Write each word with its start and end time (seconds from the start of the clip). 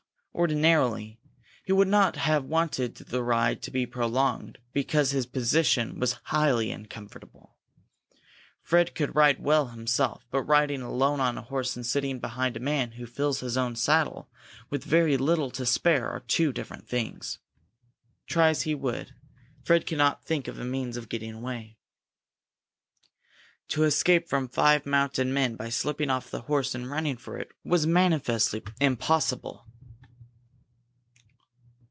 Ordinarily, 0.33 1.19
he 1.65 1.73
would 1.73 1.89
not 1.89 2.15
have 2.15 2.45
wanted 2.45 2.95
the 2.95 3.21
ride 3.21 3.61
to 3.63 3.69
be 3.69 3.85
prolonged 3.85 4.59
because 4.71 5.11
his 5.11 5.25
position 5.25 5.99
was 5.99 6.17
highly 6.23 6.71
uncomfortable. 6.71 7.57
Fred 8.61 8.95
could 8.95 9.13
ride 9.13 9.43
well 9.43 9.67
himself, 9.67 10.25
but 10.31 10.43
riding 10.43 10.81
alone 10.81 11.19
on 11.19 11.37
a 11.37 11.41
horse 11.41 11.75
and 11.75 11.85
sitting 11.85 12.17
behind 12.19 12.55
a 12.55 12.61
man 12.61 12.91
who 12.93 13.05
fills 13.05 13.41
his 13.41 13.57
own 13.57 13.75
saddle 13.75 14.29
with 14.69 14.85
very 14.85 15.17
little 15.17 15.51
to 15.51 15.65
spare 15.65 16.09
are 16.09 16.21
two 16.21 16.53
different 16.53 16.87
things. 16.87 17.39
Try 18.25 18.49
as 18.49 18.61
he 18.61 18.73
would, 18.73 19.13
Fred 19.65 19.85
could 19.85 19.97
not 19.97 20.23
think 20.23 20.47
of 20.47 20.57
a 20.57 20.63
means 20.65 20.95
of 20.95 21.09
getting 21.09 21.33
away. 21.33 21.77
To 23.67 23.83
escape 23.83 24.29
from 24.29 24.47
five 24.47 24.85
mounted 24.85 25.27
men 25.27 25.57
by 25.57 25.67
slipping 25.67 26.09
off 26.09 26.31
the 26.31 26.43
horse 26.43 26.73
and 26.73 26.89
running 26.89 27.17
for 27.17 27.37
it 27.37 27.51
was 27.65 27.85
manifestly 27.85 28.63
impossible. 28.79 29.67